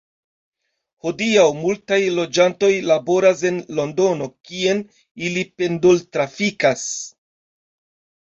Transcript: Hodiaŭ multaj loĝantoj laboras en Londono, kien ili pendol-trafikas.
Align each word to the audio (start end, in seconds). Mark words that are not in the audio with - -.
Hodiaŭ 1.07 1.43
multaj 1.57 1.99
loĝantoj 2.19 2.69
laboras 2.93 3.43
en 3.51 3.59
Londono, 3.79 4.27
kien 4.49 4.81
ili 5.27 5.43
pendol-trafikas. 5.61 6.87